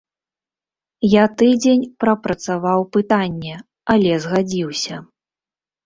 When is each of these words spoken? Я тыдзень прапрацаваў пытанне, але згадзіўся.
Я 1.21 1.25
тыдзень 1.41 1.85
прапрацаваў 2.05 2.79
пытанне, 2.99 3.55
але 3.97 4.11
згадзіўся. 4.29 4.95